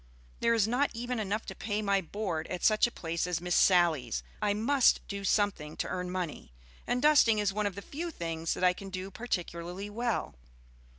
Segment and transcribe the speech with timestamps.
[0.39, 3.53] There is not even enough to pay my board at such a place as Miss
[3.55, 4.23] Sally's.
[4.41, 6.55] I must do something to earn money;
[6.87, 10.33] and dusting is one of the few things that I can do particularly well."